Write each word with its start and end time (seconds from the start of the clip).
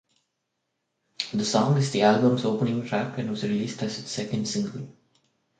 The 1.31 1.45
song 1.45 1.77
is 1.77 1.91
the 1.91 2.01
album's 2.01 2.43
opening 2.43 2.83
track, 2.87 3.19
and 3.19 3.29
was 3.29 3.43
released 3.43 3.83
as 3.83 3.99
its 3.99 4.09
second 4.09 4.47
single. 4.47 4.89